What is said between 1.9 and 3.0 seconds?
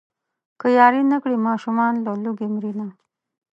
له لوږې مرينه.